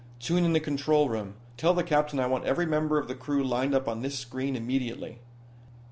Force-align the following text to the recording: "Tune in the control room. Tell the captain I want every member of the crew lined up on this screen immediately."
"Tune 0.19 0.43
in 0.43 0.53
the 0.53 0.59
control 0.59 1.09
room. 1.09 1.35
Tell 1.57 1.75
the 1.75 1.83
captain 1.83 2.19
I 2.19 2.25
want 2.25 2.43
every 2.45 2.65
member 2.65 2.97
of 2.97 3.07
the 3.07 3.13
crew 3.13 3.43
lined 3.43 3.75
up 3.75 3.87
on 3.87 4.01
this 4.01 4.17
screen 4.17 4.55
immediately." 4.55 5.19